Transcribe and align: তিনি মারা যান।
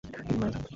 তিনি 0.27 0.37
মারা 0.39 0.51
যান। 0.53 0.63